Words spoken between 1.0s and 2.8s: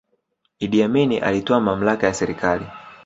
alitwaa mamlaka ya serikali